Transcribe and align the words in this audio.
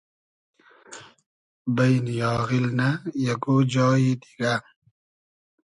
بݷن 1.75 2.05
آغیل 2.33 2.65
نۂ! 2.77 2.89
یئگۉ 3.23 3.45
جایی 3.71 4.11
دیگۂ 4.21 4.53